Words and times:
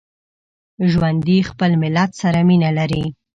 ژوندي 0.91 1.37
خپل 1.49 1.71
ملت 1.83 2.11
سره 2.21 2.39
مینه 2.47 2.69
لري 2.77 3.03